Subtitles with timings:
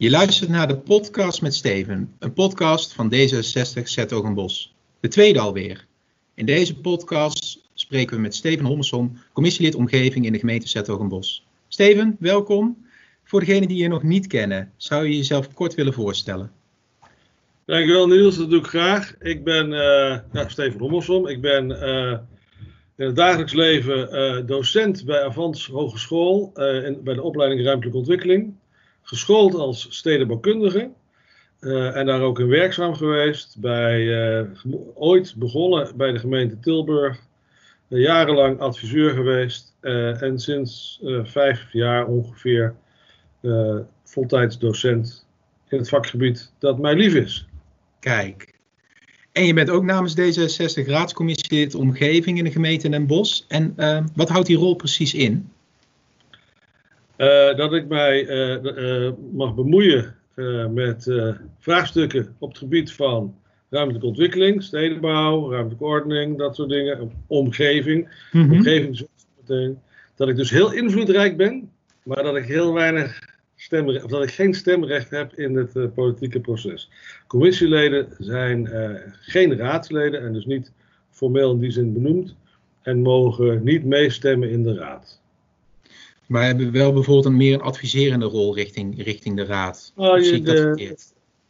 [0.00, 4.74] Je luistert naar de podcast met Steven, een podcast van D66 Zetogenbos.
[5.00, 5.86] De tweede alweer.
[6.34, 11.46] In deze podcast spreken we met Steven Hommerson, commissielid omgeving in de gemeente Zetogenbos.
[11.68, 12.86] Steven, welkom.
[13.24, 16.52] Voor degenen die je nog niet kennen, zou je jezelf kort willen voorstellen?
[17.64, 19.14] Dankjewel Niels, dat doe ik graag.
[19.20, 21.26] Ik ben uh, Steven Hommelsom.
[21.26, 22.18] Ik ben uh,
[22.96, 26.52] in het dagelijks leven uh, docent bij Avans Hogeschool
[26.84, 28.54] in, bij de opleiding Ruimtelijke Ontwikkeling
[29.08, 30.90] geschoold als stedenbouwkundige.
[31.60, 33.56] Uh, en daar ook in werkzaam geweest.
[33.60, 34.46] Bij, uh,
[34.94, 37.18] ooit begonnen bij de gemeente Tilburg.
[37.88, 39.76] Uh, jarenlang adviseur geweest.
[39.80, 42.74] en sinds vijf jaar ongeveer
[44.04, 45.26] voltijds docent
[45.68, 47.46] in het vakgebied dat mij lief is.
[48.00, 48.54] Kijk.
[49.32, 53.42] En je bent ook namens D66 raadscommissie omgeving in de gemeente Den Bosch.
[53.48, 53.74] En
[54.14, 55.50] wat houdt die rol precies in?
[57.18, 60.16] Uh, dat ik mij uh, uh, mag bemoeien
[60.70, 61.12] met
[61.58, 63.34] vraagstukken op het gebied van
[63.70, 68.52] ruimtelijke ontwikkeling, stedenbouw, ruimtelijke ordening, dat soort dingen, omgeving, mm -hmm.
[68.52, 69.06] omgeving
[70.14, 71.70] Dat ik dus heel invloedrijk ben,
[72.02, 73.20] maar dat ik heel weinig
[73.54, 76.90] stemrecht, of dat ik geen stemrecht heb in het politieke proces.
[77.26, 78.68] Commissieleden zijn
[79.20, 80.72] geen raadsleden en dus niet
[81.10, 82.34] formeel in die zin benoemd
[82.82, 85.20] en mogen niet meestemmen in de raad.
[86.28, 89.92] Maar hebben wel bijvoorbeeld een meer een adviserende rol richting, richting de raad?
[89.96, 90.96] Oh, je, de,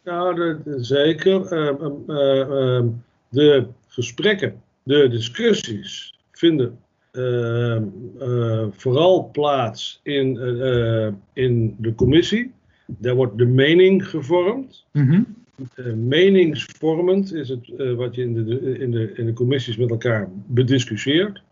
[0.05, 1.53] ja, de, de, zeker.
[1.53, 1.73] Uh,
[2.09, 2.83] uh,
[3.29, 6.79] de gesprekken, de discussies vinden
[7.13, 7.83] ehm,
[8.21, 12.53] eh, vooral plaats in, eh, in de commissie.
[12.87, 14.85] Daar wordt de mening gevormd.
[14.93, 16.09] Mm -hmm.
[16.09, 21.43] meningsvormend is het wat je in de, in, de, in de commissies met elkaar bediscussieert.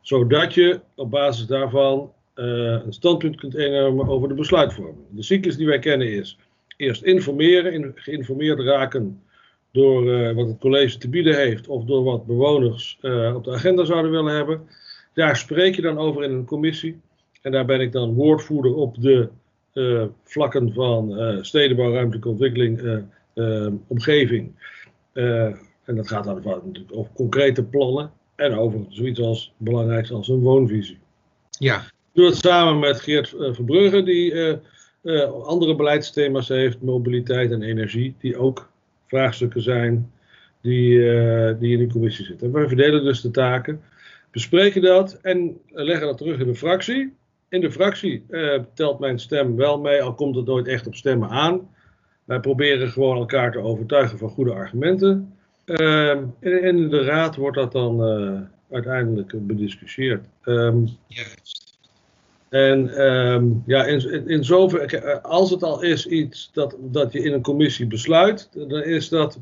[0.00, 5.06] Zodat je op basis daarvan een standpunt kunt innemen over de besluitvorming.
[5.10, 6.38] De cyclus die wij kennen is
[6.76, 9.22] eerst informeren, in, geïnformeerd raken
[9.70, 13.52] door uh, wat het college te bieden heeft of door wat bewoners uh, op de
[13.52, 14.68] agenda zouden willen hebben.
[15.12, 17.00] Daar spreek je dan over in een commissie.
[17.42, 19.28] En daar ben ik dan woordvoerder op de
[20.24, 23.04] vlakken van stedenbouw, ruimtelijke ontwikkeling,
[23.86, 24.52] omgeving.
[25.12, 30.40] en dat gaat dan natuurlijk over concrete plannen en over zoiets als belangrijk als een
[30.40, 30.98] woonvisie.
[31.58, 34.54] Ja, doe het samen met Geert uh, Verbrugge, die uh,
[35.02, 38.70] uh, andere beleidsthema's heeft, mobiliteit en energie, die ook
[39.06, 40.12] vraagstukken zijn
[40.60, 40.98] die,
[41.58, 42.46] die in de commissie zitten.
[42.46, 43.82] En wij verdelen dus de taken,
[44.30, 47.12] bespreken dat en leggen dat terug in de fractie.
[47.48, 48.26] In de fractie
[48.74, 51.68] telt mijn stem wel mee, al komt het nooit echt op stemmen aan.
[52.24, 55.34] Wij proberen gewoon elkaar te overtuigen van goede argumenten.
[55.64, 58.00] in, in de raad wordt dat dan
[58.70, 60.26] uiteindelijk bediscussieerd.
[60.44, 60.88] Um.
[62.54, 67.22] En um, ja, in, in zover, eh, als het al is iets dat, dat je
[67.22, 69.40] in een commissie besluit, dan is dat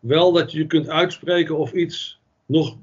[0.00, 2.76] wel dat je je kunt uitspreken of iets nog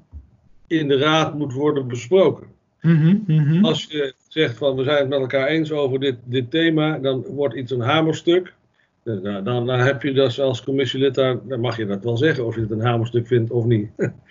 [0.66, 2.46] in de raad moet worden besproken.
[2.80, 3.64] Mm -hmm.
[3.64, 7.22] Als je zegt van we zijn het met elkaar eens over dit, dit thema, dan
[7.22, 8.54] wordt iets een hamerstuk.
[9.02, 12.46] Dan, dan, dan heb je dat als commissielid, daar, dan mag je dat wel zeggen
[12.46, 13.90] of je het een hamerstuk vindt of niet.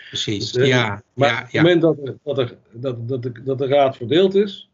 [0.10, 1.02] Precies, dus, ja.
[1.14, 4.36] Maar ja, op het moment dat, dat, er, dat, dat, de, dat de raad verdeeld
[4.36, 4.72] is,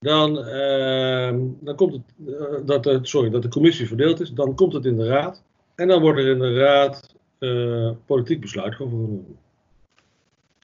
[0.00, 4.54] dan, uh, dan komt het, uh, dat, de, sorry, dat de commissie verdeeld is, dan
[4.54, 5.42] komt het in de raad.
[5.74, 9.26] En dan wordt er in de raad uh, politiek besluit genomen.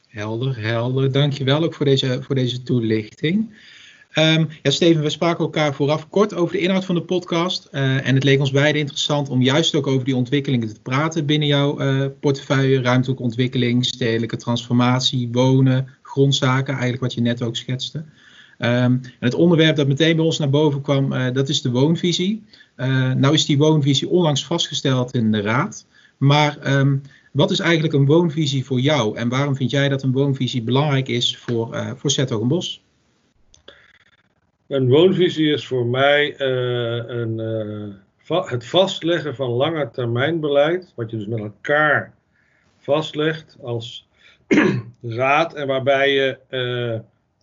[0.09, 1.13] Helder, helder.
[1.13, 3.55] Dankjewel ook voor deze, voor deze toelichting.
[4.15, 7.69] Um, ja, Steven, we spraken elkaar vooraf kort over de inhoud van de podcast.
[7.73, 11.27] Uh, en het leek ons beiden interessant om juist ook over die ontwikkelingen te praten
[11.27, 12.81] binnen jouw portefeuille.
[12.81, 18.05] Ruimtelijke ontwikkeling, stedelijke transformatie, wonen, grondzaken, eigenlijk wat je net ook schetste.
[18.59, 21.71] Um, en het onderwerp dat meteen bij ons naar boven kwam, uh, dat is de
[21.71, 22.45] woonvisie.
[22.77, 25.87] Uh, nou is die woonvisie onlangs vastgesteld in de Raad.
[26.17, 27.03] Maar um,
[27.33, 29.17] wat is eigenlijk een woonvisie voor jou?
[29.17, 32.85] En waarom vind jij dat een woonvisie belangrijk is voor, uh, voor Zethogenbos?
[34.69, 37.39] Een woonvisie is voor mij een,
[38.27, 40.93] het vastleggen van langetermijnbeleid.
[40.95, 42.15] Wat je dus met elkaar
[42.79, 44.09] vastlegt als
[45.03, 45.55] raad.
[45.55, 46.39] En waarbij je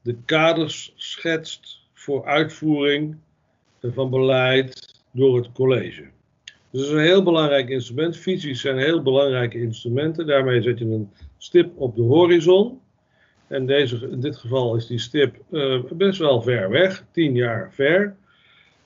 [0.03, 3.15] de kaders schetst voor uitvoering
[3.81, 6.03] van beleid door het college.
[6.43, 8.17] Dus dat is een heel belangrijk instrument.
[8.17, 10.27] Visies zijn heel belangrijke instrumenten.
[10.27, 12.81] Daarmee zet je een stip op de horizon.
[13.47, 17.71] En deze, in dit geval is die stip uh, best wel ver weg, tien jaar
[17.73, 18.15] ver.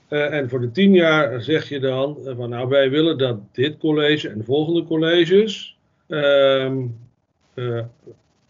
[0.10, 3.40] Uh, en voor de tien jaar zeg je dan uh, van nou wij willen dat
[3.52, 5.78] dit college en de volgende colleges
[6.08, 6.86] ehm,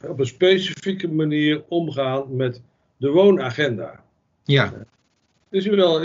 [0.06, 2.62] op een specifieke manier omgaan met
[2.98, 4.04] de woonagenda.
[4.44, 4.74] Ja.
[5.50, 6.00] Dus, wel,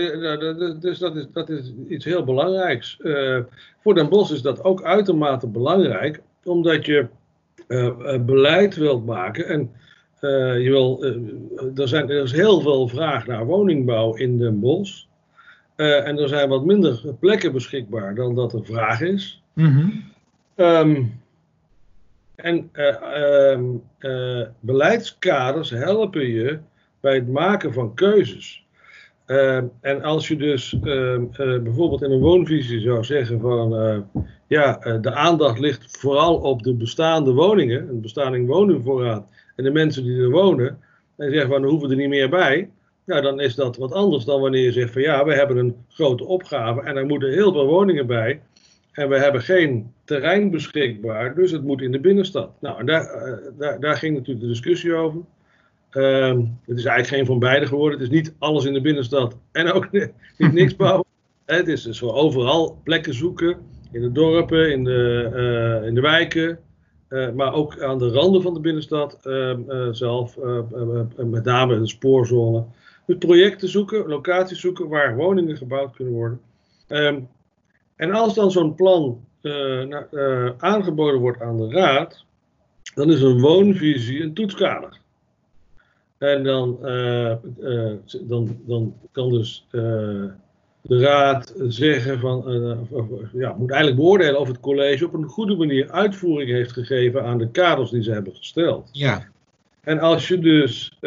[0.80, 2.98] dus dat, is, dat is iets heel belangrijks.
[3.00, 3.38] Uh,
[3.82, 7.06] voor Den Bosch is dat ook uitermate belangrijk, omdat je
[7.68, 9.46] uh, beleid wilt maken.
[9.46, 9.70] En
[10.62, 11.04] je wil,
[11.74, 15.04] er, zijn, er is heel veel vraag naar woningbouw in Den Bosch.
[15.76, 19.42] en er zijn wat minder plekken beschikbaar dan dat er vraag is.
[19.52, 20.10] Mm
[22.34, 23.64] en ehm,
[24.60, 26.58] beleidskaders helpen je
[27.00, 28.66] bij het maken van keuzes.
[29.26, 33.70] Ehm, en als je dus ehm, eh, bijvoorbeeld in een woonvisie zou zeggen van
[34.52, 39.26] ja, eh, de aandacht ligt vooral op de bestaande woningen, een bestaande woningvoorraad
[39.56, 40.78] en de mensen die er wonen,
[41.16, 42.70] en zegt van er hoeven er niet meer bij,
[43.04, 45.76] nou dan is dat wat anders dan wanneer je zegt van ja, we hebben een
[45.88, 48.40] grote opgave en er moeten heel veel woningen bij
[48.92, 52.50] en we hebben geen terrein beschikbaar, dus het moet in de binnenstad.
[52.60, 55.20] Nou, en daar, daar, ging natuurlijk de discussie over.
[55.92, 57.98] Um, het is eigenlijk geen van beide geworden.
[57.98, 61.04] Het is niet alles in de binnenstad en ook niet niks bouwen.
[61.44, 63.56] Het is dus overal plekken zoeken.
[63.92, 65.30] In de dorpen, in de,
[65.80, 66.58] uh, in de wijken.
[67.08, 69.56] Uh, maar ook aan de randen van de binnenstad uh,
[69.90, 70.38] zelf.
[71.16, 72.64] met name de spoorzone.
[73.06, 76.40] Dus projecten zoeken, locaties zoeken waar woningen gebouwd kunnen worden.
[76.88, 77.28] Um,
[78.02, 80.04] en als dan zo'n plan nou,
[80.58, 82.24] aangeboden wordt aan de raad.
[82.94, 85.00] Dan is een woonvisie een toetskader.
[86.18, 92.44] En dan, uh, uh, dan, dan kan dus de raad zeggen van,
[93.32, 97.38] ja, moet eigenlijk beoordelen of het college op een goede manier uitvoering heeft gegeven aan
[97.38, 98.88] de kaders die ze hebben gesteld.
[98.92, 99.28] Ja.
[99.80, 100.98] En als je dus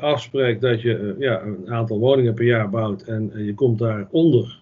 [0.00, 4.61] afspreekt dat je ja, een aantal woningen per jaar bouwt en je komt daaronder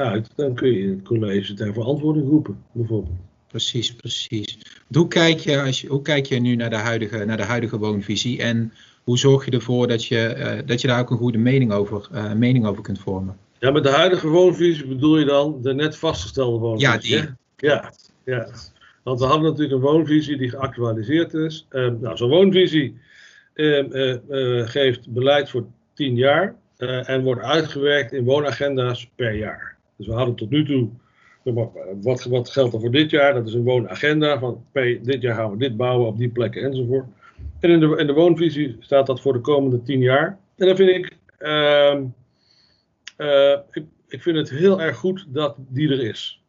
[0.00, 3.18] uit, dan kun je het college ter verantwoording roepen, bijvoorbeeld.
[3.50, 4.58] Precies, precies.
[4.92, 7.78] Hoe kijk je, als je, hoe kijk je nu naar de huidige, naar de huidige
[7.78, 8.72] woonvisie en
[9.04, 12.08] hoe zorg je ervoor dat je, uh, dat je daar ook een goede mening over,
[12.12, 13.36] uh, mening over kunt vormen?
[13.58, 17.16] Ja, met de huidige woonvisie bedoel je dan de net vastgestelde woonvisie?
[17.16, 17.30] Ja, die.
[17.56, 17.92] Ja,
[18.24, 18.48] ja.
[19.02, 21.66] Want we hadden natuurlijk een woonvisie die geactualiseerd is.
[21.70, 22.98] Uh, nou, zo'n woonvisie
[23.54, 29.69] ehm, eh, geeft beleid voor tien jaar en wordt uitgewerkt in woonagenda's per jaar.
[30.00, 30.88] Dus we hadden tot nu toe
[32.02, 33.34] wat, wat geldt er voor dit jaar?
[33.34, 34.38] Dat is een woonagenda.
[34.38, 34.64] Van
[35.02, 37.06] dit jaar gaan we dit bouwen op die plekken enzovoort.
[37.58, 40.38] En in de, de woonvisie staat dat voor de komende tien jaar.
[40.56, 42.00] En dan vind ik, uh,
[43.18, 46.42] uh, ik, ik, vind het heel erg goed dat die er is.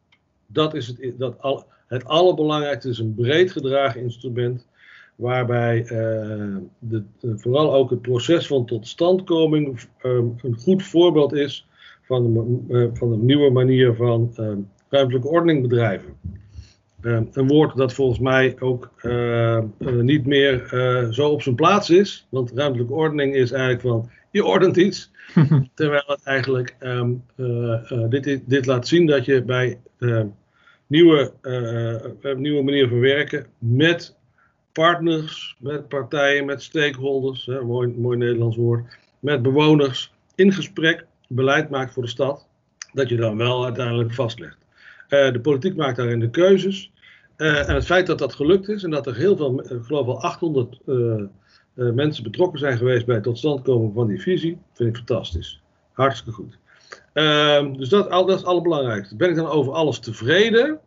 [0.46, 4.66] Dat is het, dat al, het allerbelangrijkste is een breed gedragen instrument.
[5.14, 11.66] Waarbij uh, de, vooral ook het proces van totstandkoming ehm, een goed voorbeeld is
[12.12, 16.14] van, de, eh, van een nieuwe manier van ehm, ruimtelijke ordening bedrijven.
[17.02, 19.12] Uh, een woord dat volgens mij ook uh,
[19.78, 20.66] uh, niet meer
[21.10, 22.26] zo op zijn plaats is.
[22.30, 25.10] Want ruimtelijke ordening is eigenlijk van je ordent iets.
[25.74, 27.24] terwijl het eigenlijk um,
[28.08, 30.26] dit, dit, laat zien dat je bij ehm,
[30.86, 31.32] nieuwe,
[32.36, 34.16] nieuwe manieren van werken met
[34.72, 41.70] partners, met partijen, met stakeholders, hè, mooi, mooi Nederlands woord, met bewoners in gesprek beleid
[41.70, 42.46] maakt voor de stad,
[42.92, 44.56] dat je dan wel uiteindelijk vastlegt.
[45.08, 46.92] de politiek maakt daarin de keuzes.
[47.36, 50.06] Uh, en het feit dat dat gelukt is en dat er heel veel, ik geloof
[50.06, 50.96] wel 800 uh,
[51.74, 55.60] uh, mensen betrokken zijn geweest bij het totstandkomen van die visie, vind ik fantastisch.
[55.92, 56.58] Hartstikke goed.
[57.12, 59.16] Ehm, dus dat, dat is het allerbelangrijkste.
[59.16, 60.80] Ben ik dan over alles tevreden?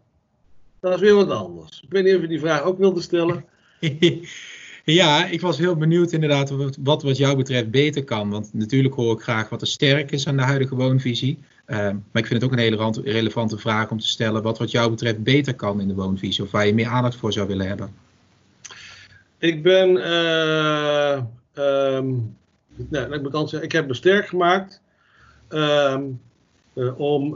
[0.79, 1.81] Dat is weer wat anders.
[1.81, 3.45] Ik weet niet of je die vraag ook wilde stellen.
[4.85, 6.49] Ja, ik was heel benieuwd inderdaad
[6.79, 8.29] wat wat jou betreft beter kan.
[8.29, 11.39] Want natuurlijk hoor ik graag wat er sterk is aan de huidige woonvisie.
[11.67, 14.71] Uh, maar ik vind het ook een hele relevante vraag om te stellen wat wat
[14.71, 16.43] jou betreft beter kan in de woonvisie.
[16.43, 17.93] Of waar je meer aandacht voor zou willen hebben.
[19.37, 21.21] Ik ben, uh,
[21.53, 22.35] um,
[22.89, 24.81] nou, ik, moet zeggen, ik heb me sterk gemaakt
[25.49, 26.19] um,
[26.73, 27.29] uh, om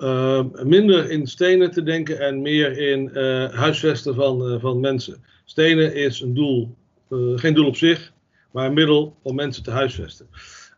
[0.64, 3.10] minder in stenen te denken en meer in
[3.54, 5.24] huisvesten van, van mensen.
[5.46, 6.79] Stenen is een doel eh,
[7.36, 8.12] geen doel op zich,
[8.52, 10.28] maar een middel om mensen te huisvesten.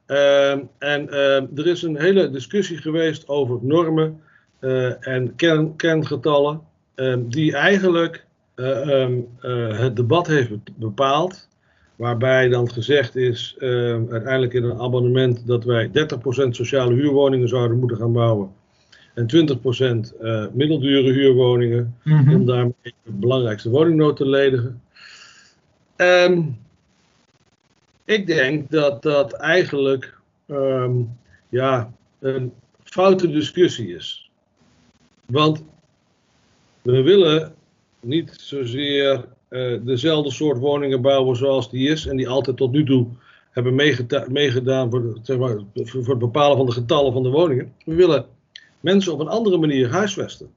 [0.06, 4.20] Ehm, en ehm, er is een hele discussie geweest over normen
[4.60, 6.62] eh, en kern, kerngetallen,
[6.96, 9.10] ehm, die eigenlijk eh,
[9.80, 11.50] het debat heeft bepaald.
[11.96, 17.98] Waarbij dan gezegd is, uiteindelijk in een abonnement, dat wij 30% sociale huurwoningen zouden moeten
[17.98, 18.52] gaan bouwen.
[19.14, 21.96] En 20% uh, middeldure huurwoningen.
[22.04, 22.36] Mhm.
[22.36, 24.82] Om daarmee de belangrijkste woningnood te ledigen.
[26.02, 26.60] Um,
[28.06, 30.18] ik denk dat dat eigenlijk
[30.48, 31.18] um,
[31.50, 32.54] ja, een
[32.84, 34.30] foute discussie is.
[35.26, 35.64] Want
[36.82, 37.56] we willen
[38.00, 42.86] niet zozeer uh, dezelfde soort woningen bouwen zoals die is en die altijd tot nu
[42.86, 43.08] toe
[43.52, 43.76] hebben
[44.28, 45.18] meegedaan voor,
[45.84, 47.74] voor het bepalen van de getallen van de woningen.
[47.86, 48.26] We willen
[48.80, 50.52] mensen op een andere manier huisvesten.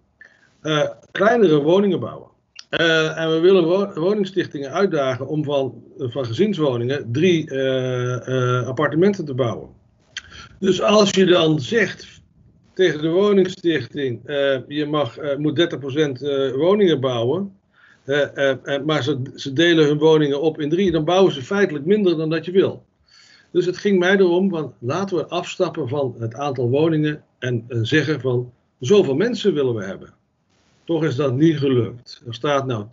[0.63, 2.33] Uh, kleinere woningen bouwen.
[2.81, 9.69] Uh, en we willen woningstichtingen uitdagen om van, van gezinswoningen drie uh, appartementen te bouwen.
[10.59, 12.23] Dus als je dan zegt
[12.73, 14.21] tegen de woningstichting,
[14.69, 15.77] je mag, moet
[16.53, 17.53] 30% woningen bouwen,
[18.85, 19.03] maar
[19.35, 22.53] ze, delen hun woningen op in drie, dan bouwen ze feitelijk minder dan dat je
[22.53, 22.85] wil.
[23.53, 28.21] Dus het ging mij erom, van, laten we afstappen van het aantal woningen en zeggen
[28.21, 30.15] van zoveel mensen willen we hebben.
[30.85, 32.23] Toch is dat niet gelukt.
[32.27, 32.85] Er staat nou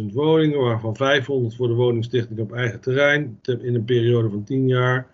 [0.00, 4.66] 10.000 woningen, waarvan 500 voor de woningstichting op eigen terrein, in een periode van 10
[4.66, 5.06] jaar.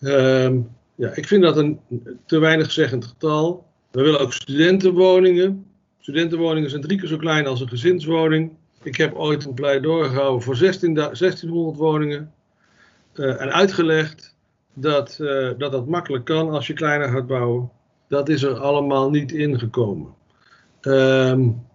[0.00, 1.80] Um, ja, ik vind dat een
[2.26, 3.66] te weinig zeggend getal.
[3.90, 5.66] We willen ook studentenwoningen.
[5.98, 8.52] Studentenwoningen zijn drie keer zo klein als een gezinswoning.
[8.82, 12.32] Ik heb ooit een pleidooi gehouden voor 16, 1600 woningen.
[13.14, 14.34] Uh, en uitgelegd
[14.74, 17.70] dat, uh, dat dat makkelijk kan als je kleiner gaat bouwen.
[18.08, 20.14] Dat is er allemaal niet ingekomen.
[20.82, 21.66] Um,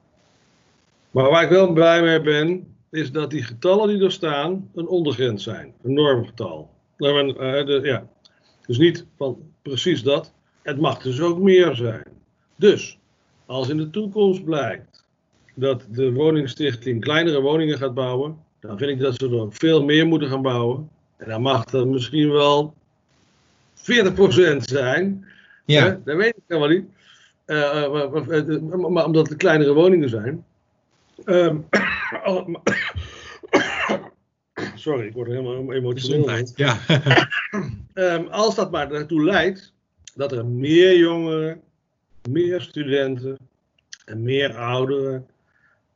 [1.12, 4.88] maar waar ik wel blij mee ben, is dat die getallen die er staan een
[4.88, 5.74] ondergrens zijn.
[5.84, 6.70] Een normgetal.
[6.98, 8.08] Uh, ja.
[8.66, 10.34] Dus niet van precies dat.
[10.62, 12.04] Het mag dus ook meer zijn.
[12.56, 13.00] Dus,
[13.46, 15.06] als in de toekomst blijkt
[15.56, 20.08] dat de woningstichting kleinere woningen gaat bouwen, dan vind ik dat ze er veel meer
[20.08, 20.90] moeten gaan bouwen.
[21.18, 22.74] En dan mag er misschien wel
[23.76, 25.26] 40% zijn.
[25.66, 25.84] Ja.
[25.84, 26.04] Hè?
[26.04, 26.86] Dat weet ik helemaal niet.
[27.46, 30.46] Uh, maar omdat het kleinere woningen zijn.
[31.26, 31.68] Um,
[34.76, 36.46] sorry, ik word helemaal emotioneel.
[36.56, 36.78] Ja.
[37.94, 39.74] um, als dat maar ertoe leidt
[40.16, 41.62] dat er meer jongeren,
[42.30, 43.38] meer studenten
[44.06, 45.28] en meer ouderen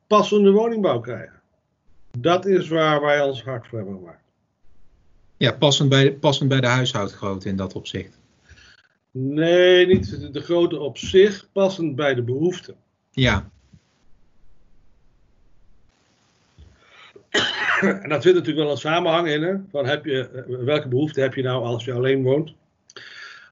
[0.06, 1.40] passende woningbouw krijgen.
[2.18, 4.22] Dat is waar wij ons hard voor hebben gemaakt.
[5.36, 8.17] Ja, passend bij, passend bij de huishoudgrootte in dat opzicht.
[9.10, 12.76] Nee, niet de grootte op zich, passend bij de behoeften.
[13.10, 13.50] Ja.
[18.02, 19.42] En dat zit natuurlijk wel een samenhang in.
[19.42, 19.54] Hè?
[19.70, 22.54] Van heb je, welke behoefte heb je nou als je alleen woont?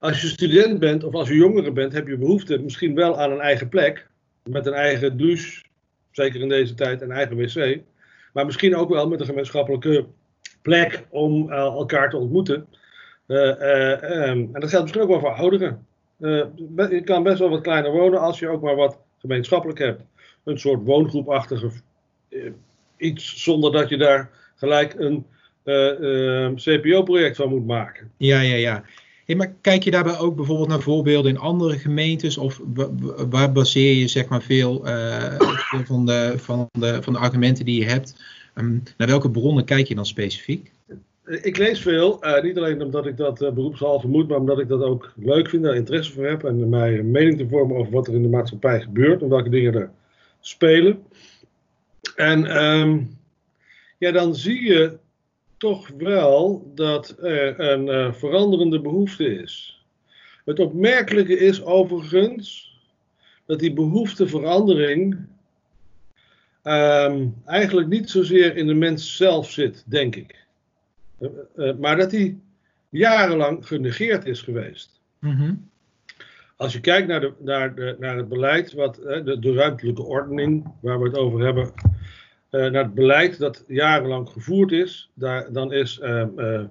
[0.00, 3.30] Als je student bent of als je jongere bent, heb je behoefte misschien wel aan
[3.30, 4.08] een eigen plek.
[4.42, 5.64] Met een eigen douche,
[6.10, 7.80] zeker in deze tijd, een eigen wc.
[8.32, 10.06] Maar misschien ook wel met een gemeenschappelijke
[10.62, 12.66] plek om uh, elkaar te ontmoeten.
[13.26, 15.86] Uh, uh, um, en dat geldt misschien ook wel voor ouderen.
[16.18, 20.02] je kan best wel wat kleiner wonen als je ook maar wat gemeenschappelijk hebt.
[20.44, 21.70] Een soort woongroepachtige
[22.96, 25.26] iets zonder dat je daar gelijk een
[26.54, 28.10] CPO-project van moet maken.
[28.16, 28.84] Ja, ja, ja.
[29.24, 32.38] Hey, maar kijk je daarbij ook bijvoorbeeld naar voorbeelden in andere gemeentes?
[32.38, 32.60] Of
[33.30, 34.84] waar baseer je zeg maar veel
[35.84, 38.16] van, de, van, de, van de argumenten die je hebt?
[38.54, 40.70] Um, naar welke bronnen kijk je dan specifiek?
[41.26, 44.68] Ik lees veel, uh, niet alleen omdat ik dat uh, beroepshalve moet, maar omdat ik
[44.68, 47.92] dat ook leuk vind, daar interesse voor heb en mij een mening te vormen over
[47.92, 49.90] wat er in de maatschappij gebeurt en welke dingen er
[50.40, 51.02] spelen.
[52.16, 53.18] En um,
[53.98, 54.98] ja, dan zie je
[55.56, 59.84] toch wel dat er een uh, veranderende behoefte is.
[60.44, 62.74] Het opmerkelijke is overigens
[63.46, 65.26] dat die behoefteverandering
[66.62, 70.45] um, eigenlijk niet zozeer in de mens zelf zit, denk ik.
[71.20, 72.42] Uh, uh, maar dat die
[72.88, 75.00] jarenlang genegeerd is geweest.
[75.20, 75.70] Mm-hmm.
[76.56, 80.02] Als je kijkt naar, de, naar, de, naar het beleid, wat, uh, de, de, ruimtelijke
[80.02, 81.72] ordening, waar we het over hebben,
[82.50, 86.64] naar het beleid dat jarenlang gevoerd is, daar, dan is ehm,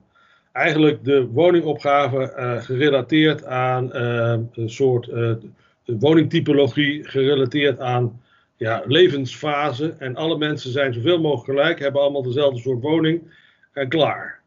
[0.51, 2.31] eigenlijk de woningopgave
[2.63, 5.09] gerelateerd aan ehm, een soort
[5.85, 8.21] woningtypologie, gerelateerd aan
[8.57, 9.95] ja, levensfase.
[9.99, 13.21] En alle mensen zijn zoveel mogelijk gelijk, hebben allemaal dezelfde soort woning
[13.75, 14.39] en klaar.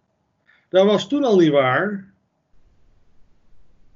[0.68, 2.06] Dat was toen al niet waar.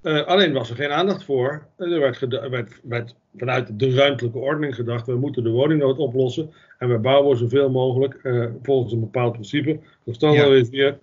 [0.03, 1.67] Uh, alleen was er geen aandacht voor.
[1.77, 6.53] Er werd, werd, werd, vanuit de ruimtelijke ordening gedacht: we moeten de woningnood oplossen.
[6.79, 9.79] En we bouwen zoveel mogelijk uh, volgens een bepaald principe.
[10.05, 10.55] Verstandig ja.
[10.55, 10.99] is hier.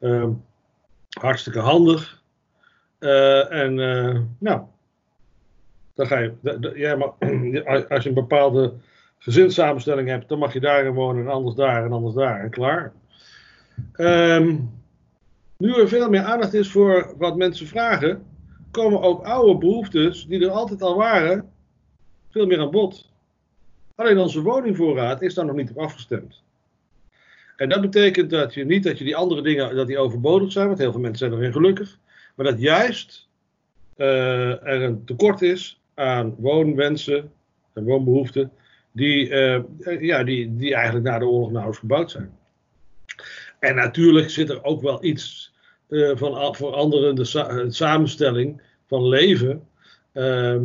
[0.00, 0.28] Uh,
[1.10, 2.20] hartstikke handig.
[2.98, 3.74] En
[4.38, 4.62] nou,
[5.94, 6.32] dan ga je,
[6.74, 7.08] ja, maar
[7.88, 8.72] als je een bepaalde
[9.18, 12.92] gezinssamenstelling hebt, dan mag je daarin wonen en anders daar en anders daar en klaar.
[13.96, 14.70] Um,
[15.56, 18.22] nu er veel meer aandacht is voor wat mensen vragen,
[18.70, 21.50] komen ook oude behoeftes, die er altijd al waren,
[22.30, 23.10] veel meer aan bod.
[23.94, 26.42] Alleen onze woningvoorraad is daar nog niet op afgestemd.
[27.56, 30.66] En dat betekent dat je niet dat je die andere dingen dat die overbodig zijn,
[30.66, 31.98] want heel veel mensen zijn erin gelukkig,
[32.34, 33.28] maar dat juist
[33.96, 37.32] uh, er een tekort is aan woonwensen
[37.72, 38.52] en woonbehoeften
[38.92, 39.60] die, uh,
[40.00, 42.36] ja, die, die eigenlijk na de oorlog nauwelijks gebouwd zijn.
[43.62, 45.52] En natuurlijk zit er ook wel iets
[45.88, 49.68] uh, van veranderende sa samenstelling van leven.
[50.12, 50.64] Ehm,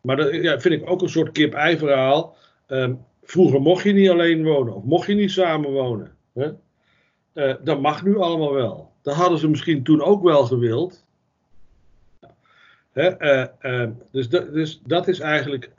[0.00, 2.36] maar dat ja, vind ik ook een soort kip-ei verhaal.
[2.66, 6.16] Ehm, vroeger mocht je niet alleen wonen of mocht je niet samen wonen.
[6.32, 6.50] Hè?
[7.34, 8.90] Uh, dat mag nu allemaal wel.
[9.02, 11.04] Dat hadden ze misschien toen ook wel gewild.
[12.94, 13.44] Uh,
[14.10, 15.70] dus, dus dat is eigenlijk.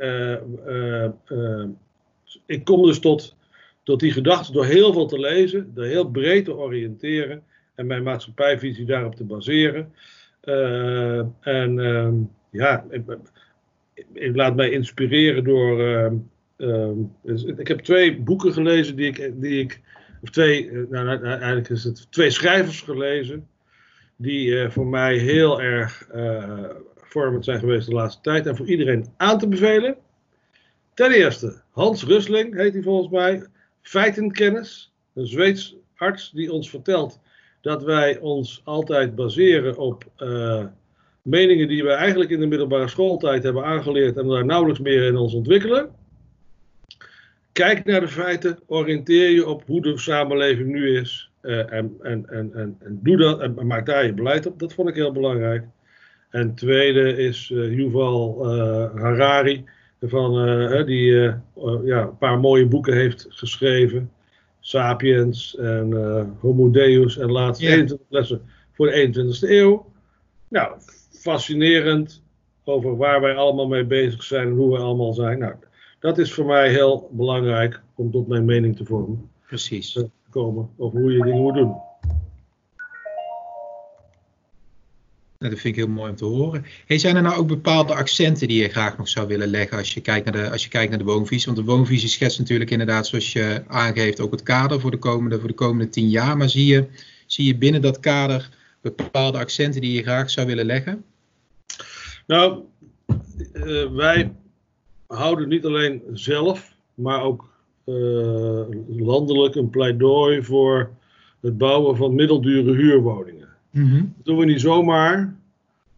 [2.45, 3.35] ik kom dus tot,
[3.83, 7.43] tot die gedachte door heel veel te lezen, door heel breed te oriënteren
[7.75, 9.93] en mijn maatschappijvisie daarop te baseren.
[11.41, 12.13] en ehm,
[12.51, 13.03] ja, ik,
[14.13, 15.87] ik, laat mij inspireren door.
[15.87, 16.15] Ehm,
[16.57, 19.31] ehm, dus ik heb twee boeken gelezen die ik.
[19.41, 19.81] Die ik
[20.21, 23.47] of twee, eh, nou, nou, nou, eigenlijk is het twee schrijvers gelezen.
[24.15, 26.07] Die uh, voor mij heel erg
[26.95, 28.45] vormend zijn geweest de laatste tijd.
[28.45, 29.95] En voor iedereen aan te bevelen.
[30.93, 33.43] Ten eerste, Hans Rusling heet hij volgens mij.
[33.81, 34.93] Feitenkennis.
[35.13, 37.19] Een Zweeds arts die ons vertelt
[37.61, 40.65] dat wij ons altijd baseren op uh,
[41.21, 45.15] meningen die we eigenlijk in de middelbare schooltijd hebben aangeleerd en daar nauwelijks meer in
[45.15, 45.89] ons ontwikkelen.
[47.51, 52.29] Kijk naar de feiten, oriënteer je op hoe de samenleving nu is uh, en, en,
[52.29, 54.59] en, en, doe dat en maak daar je beleid op.
[54.59, 55.65] Dat vond ik heel belangrijk.
[56.29, 59.65] En tweede is uh, Yuval uh, Harari,
[60.01, 61.11] van, die
[61.83, 64.11] ja, een paar mooie boeken heeft geschreven.
[64.59, 65.93] Sapiens en
[66.39, 67.73] Homo Deus en laatst yeah.
[67.73, 68.41] 21 lessen
[68.71, 69.85] voor de 21ste eeuw.
[70.47, 70.77] Nou,
[71.11, 72.23] fascinerend
[72.63, 75.39] over waar wij allemaal mee bezig zijn en hoe we allemaal zijn.
[75.39, 75.53] Nou,
[75.99, 79.29] dat is voor mij heel belangrijk om tot mijn mening te vormen.
[79.47, 79.91] Precies.
[79.91, 81.75] Te komen over hoe je dingen moet doen.
[85.49, 86.65] Dat vind ik heel mooi om te horen.
[86.85, 89.93] Hey, zijn er nou ook bepaalde accenten die je graag nog zou willen leggen als
[89.93, 91.53] je kijkt naar de, als je kijkt naar de woonvisie?
[91.53, 95.39] Want de woonvisie schetst natuurlijk inderdaad, zoals je aangeeft, ook het kader voor de komende,
[95.39, 96.37] voor de komende tien jaar.
[96.37, 96.87] Maar zie je,
[97.25, 98.49] zie je binnen dat kader
[98.81, 101.03] bepaalde accenten die je graag zou willen leggen?
[102.27, 102.59] Nou,
[103.53, 104.31] uh, wij
[105.07, 107.49] houden niet alleen zelf, maar ook
[107.85, 110.89] uh, landelijk een pleidooi voor
[111.41, 113.47] het bouwen van middeldure huurwoningen.
[113.71, 114.13] Mm -hmm.
[114.15, 115.35] Dat doen we niet zomaar.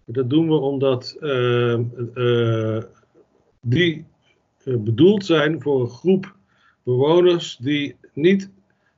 [0.06, 2.82] Dat doen we omdat uh,
[3.62, 4.06] die
[4.64, 6.36] bedoeld zijn voor een groep
[6.84, 8.50] bewoners die niet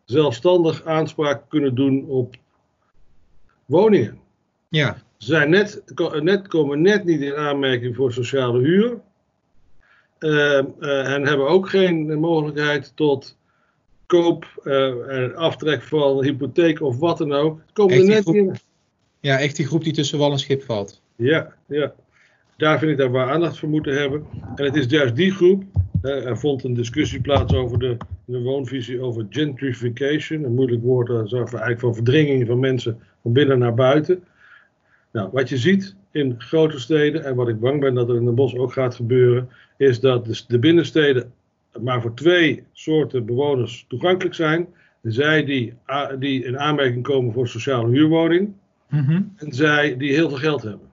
[0.03, 2.35] zelfstandig aanspraak kunnen doen op
[3.65, 4.19] woningen.
[4.69, 5.83] Ja zijn net,
[6.21, 8.99] net, komen net niet in aanmerking voor sociale huur.
[10.19, 13.37] Uh, uh, en hebben ook geen mogelijkheid tot
[14.05, 14.45] koop
[15.07, 17.61] en aftrek van hypotheek of wat dan ook.
[17.73, 18.55] Komen er net groep, in.
[19.19, 21.01] Ja, echt die groep die tussen wal en schip valt.
[21.15, 21.93] Ja, ja.
[22.57, 24.25] Daar vind ik dat we aandacht voor moeten hebben.
[24.55, 25.63] En het is juist die groep.
[26.01, 30.43] er vond een discussie plaats over de, de woonvisie over gentrification.
[30.43, 34.23] Een moeilijk woord, dat is eigenlijk van verdringing van mensen van binnen naar buiten.
[35.11, 38.25] Nou, wat je ziet in grote steden, en wat ik bang ben dat er in
[38.25, 41.33] de bos ook gaat gebeuren, is dat de binnensteden
[41.81, 44.67] maar voor twee soorten bewoners toegankelijk zijn.
[45.01, 45.73] Zij die,
[46.19, 48.53] die in aanmerking komen voor sociale huurwoning,
[48.89, 50.89] mm en zij die heel veel geld hebben.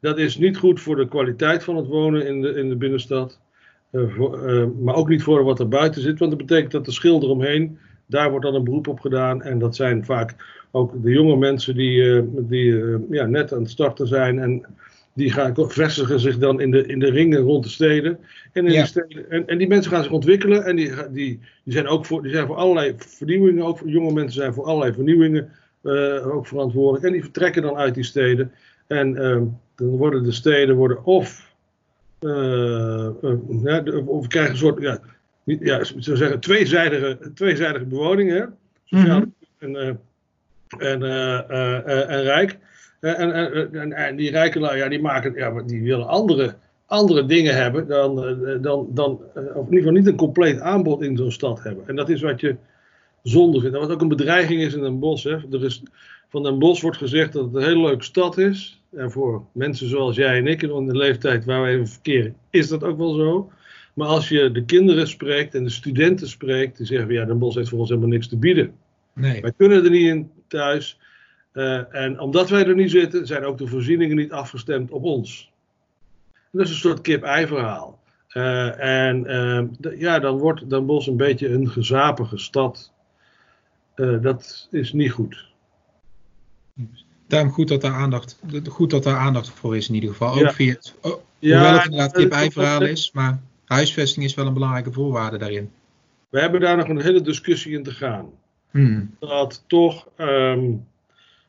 [0.00, 3.40] Dat is niet goed voor de kwaliteit van het wonen in de, in de binnenstad.
[3.92, 6.18] Uh, voor, uh, maar ook niet voor wat er buiten zit.
[6.18, 9.42] Want dat betekent dat de schil eromheen, daar wordt dan een beroep op gedaan.
[9.42, 10.34] En dat zijn vaak
[10.70, 14.66] ook de jonge mensen die, eh, die eh, ja, net aan het starten zijn en
[15.14, 18.18] die gaan, vestigen zich dan in de, in de ringen rond de steden.
[18.52, 18.84] En, in ja.
[18.84, 22.22] steden en, en, die mensen gaan zich ontwikkelen en die, die, die, zijn ook voor,
[22.22, 25.50] die zijn voor allerlei vernieuwingen, ook jonge mensen zijn voor allerlei vernieuwingen
[26.24, 27.04] ook verantwoordelijk.
[27.04, 28.52] En die vertrekken dan uit die steden.
[28.86, 29.42] En uh,
[29.74, 31.54] dan worden de steden worden of,
[32.20, 33.08] uh,
[33.62, 34.98] ja, of krijgen een soort, ja,
[35.44, 38.30] ja, zou zeggen, tweezijdige, tweezijdige bewoning.
[38.30, 38.44] Hè?
[38.84, 39.34] Sociaal -hmm.
[39.58, 40.00] en,
[40.78, 41.02] en,
[42.08, 42.58] en rijk.
[43.00, 43.32] En,
[43.72, 46.54] en, en, die rijken ja, die, maken, ja, die willen andere,
[46.86, 48.14] andere dingen hebben dan,
[48.60, 51.88] dan, dan of in ieder geval niet een compleet aanbod in zo'n stad hebben.
[51.88, 52.56] En dat is wat je
[53.22, 53.74] zonde vindt.
[53.74, 55.24] En wat ook een bedreiging is in een bos.
[55.24, 55.36] Hè.
[55.50, 55.82] Er is,
[56.28, 58.82] van een bos wordt gezegd dat het een hele leuke stad is.
[58.92, 62.68] En voor mensen zoals jij en ik in de leeftijd waar we even verkeren, is
[62.68, 63.50] dat ook wel zo.
[63.94, 67.56] Maar als je de kinderen spreekt en de studenten spreekt, die zeggen ja, Den Bosch
[67.56, 68.72] heeft voor ons helemaal niks te bieden.
[69.14, 69.40] Nee.
[69.40, 70.98] Wij kunnen er niet in thuis.
[71.52, 75.52] Uh, en omdat wij er niet zitten, zijn ook de voorzieningen niet afgestemd op ons.
[76.32, 77.98] En dat is een soort kip-ei verhaal.
[78.34, 79.24] Uh, en
[79.80, 82.92] uh, ja, dan wordt Den Bosch een beetje een gezapige stad.
[84.20, 85.48] Dat is niet goed.
[87.26, 90.40] Daarom goed dat daar aandacht, goed dat daar aandacht voor is in ieder geval.
[90.40, 94.46] Ook via het, oh, ja, hoewel het inderdaad kip-ei verhaal is, maar huisvesting is wel
[94.46, 95.70] een belangrijke voorwaarde daarin.
[96.28, 98.30] We hebben daar nog een hele discussie in te gaan.
[98.70, 99.16] Hmm.
[99.18, 100.86] Dat toch um,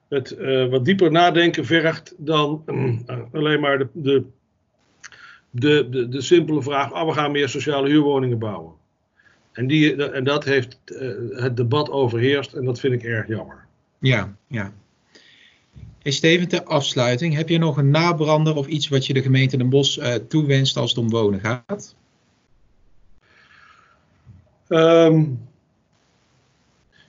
[0.07, 0.37] het
[0.69, 2.63] wat dieper nadenken vergt dan
[3.33, 4.23] alleen maar de, de,
[5.49, 8.73] de, de, de simpele vraag: oh, we gaan meer sociale huurwoningen bouwen.
[9.51, 10.77] En, die, en dat heeft
[11.29, 13.65] het debat overheerst en dat vind ik erg jammer.
[13.99, 14.73] Ja, ja.
[16.01, 19.57] Hey Steven, ter afsluiting, heb je nog een nabrander of iets wat je de gemeente
[19.57, 21.95] Den Bosch uh, toewenst als het om wonen gaat?
[24.67, 25.39] Um,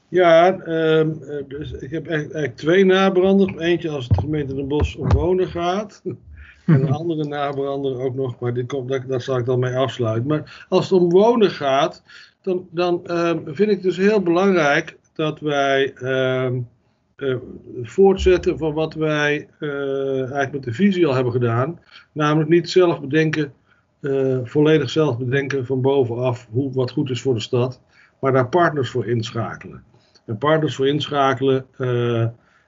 [0.08, 3.56] ja, um, dus ik heb eigenlijk twee nabranders.
[3.56, 6.02] Eentje als het de gemeente Den Bosch om wonen gaat.
[6.66, 10.28] en een andere nabrander ook nog, maar die komt, daar zal ik dan mee afsluiten.
[10.28, 12.02] Maar als het om wonen gaat,
[12.42, 17.36] dan, dan um, vind ik dus heel belangrijk dat wij uh,
[17.82, 21.80] voortzetten van wat wij uh, eigenlijk met de visie al hebben gedaan.
[22.12, 23.52] Namelijk niet zelf bedenken,
[24.00, 27.80] uh, volledig zelf bedenken van bovenaf hoe, wat goed is voor de stad.
[28.20, 29.82] Maar daar partners voor inschakelen.
[30.26, 31.66] En partners voor inschakelen,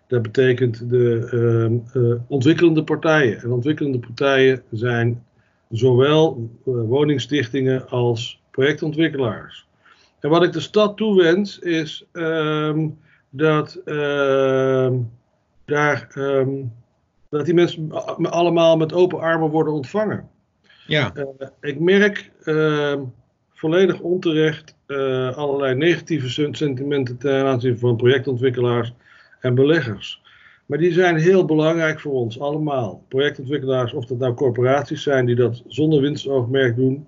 [0.07, 3.43] dat betekent de ontwikkelende partijen.
[3.43, 5.25] En ontwikkelende partijen zijn
[5.71, 9.67] zowel woningstichtingen als projectontwikkelaars.
[10.21, 12.89] En wat ik de stad toewens is ehm,
[13.31, 14.91] dat, uh,
[15.65, 16.73] daar, um,
[17.29, 17.91] dat die mensen
[18.31, 20.29] allemaal met open armen worden ontvangen.
[20.87, 21.13] Ja.
[21.17, 21.25] Uh,
[21.61, 23.01] ik merk uh,
[23.53, 28.93] volledig onterecht uh, allerlei negatieve sentimenten ten aanzien van projectontwikkelaars
[29.41, 30.23] en beleggers.
[30.67, 33.05] Maar die zijn heel belangrijk voor ons allemaal.
[33.09, 37.07] Projectontwikkelaars, of dat nou corporaties zijn die dat zonder winstoogmerk doen,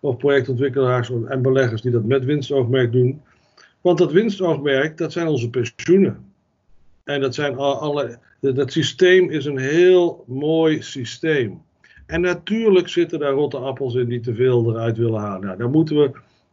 [0.00, 3.20] of projectontwikkelaars en beleggers die dat met winstoogmerk doen.
[3.80, 6.24] Want dat winstoogmerk, dat zijn onze pensioenen.
[7.04, 11.62] En dat, zijn alle, dat systeem is een heel mooi systeem.
[12.06, 15.46] En natuurlijk zitten daar rotte appels in die te veel eruit willen halen.
[15.46, 16.10] Nou, daar moeten we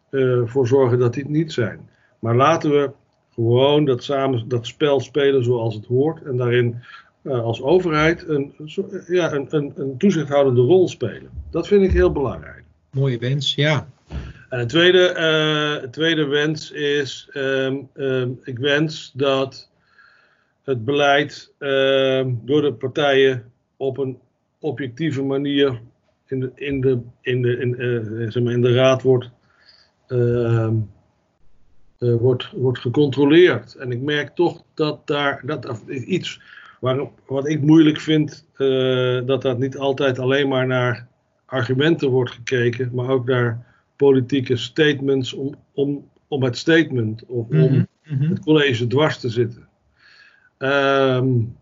[0.09, 1.89] uh, voor zorgen dat die niet zijn.
[2.19, 2.91] Maar laten we
[3.33, 6.21] gewoon dat, samen, dat spel spelen zoals het hoort.
[6.23, 6.75] En daarin
[7.21, 8.53] uh, als overheid een,
[9.07, 11.29] ja, een, een, een toezichthoudende rol spelen.
[11.51, 12.62] Dat vind ik heel belangrijk.
[12.93, 13.87] Mooie wens, ja.
[14.49, 15.15] En een tweede,
[15.83, 19.69] uh, tweede wens is, um, um, ik wens dat
[20.63, 24.19] het beleid um, door de partijen op een
[24.59, 25.81] objectieve manier
[26.27, 29.29] in de, in de, in de, in, uh, zeg maar in de raad wordt,
[30.07, 30.69] uh,
[31.97, 33.75] wordt, wordt gecontroleerd.
[33.75, 36.41] En ik merk toch dat daar dat, iets
[36.79, 38.45] waar, wat ik moeilijk vind,
[39.27, 41.11] dat dat niet altijd alleen maar naar
[41.53, 47.57] argumenten wordt gekeken, maar ook naar politieke statements om, om, om het statement of om
[47.57, 48.29] mhm, mhm.
[48.29, 49.67] het college dwars te zitten.
[50.57, 51.57] Um,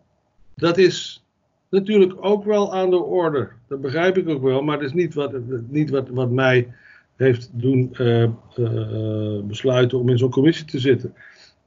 [0.56, 1.26] dat is
[1.70, 3.50] natuurlijk ook wel aan de orde.
[3.68, 5.34] Dat begrijp ik ook wel, maar dat is niet wat,
[5.68, 6.68] niet wat, wat mij
[7.16, 11.14] heeft doen uh, uh, besluiten om in zo'n commissie te zitten.